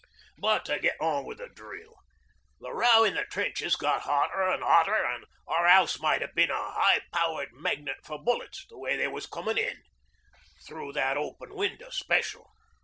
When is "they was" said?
8.97-9.27